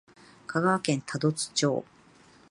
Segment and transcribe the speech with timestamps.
[0.47, 1.85] 香川県多度津町